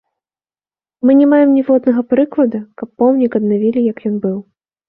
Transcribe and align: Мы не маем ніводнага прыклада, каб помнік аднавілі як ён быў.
Мы 1.07 1.11
не 1.19 1.27
маем 1.33 1.49
ніводнага 1.59 2.01
прыклада, 2.13 2.59
каб 2.83 2.87
помнік 3.05 3.31
аднавілі 3.41 3.87
як 3.93 3.97
ён 4.11 4.15
быў. 4.27 4.37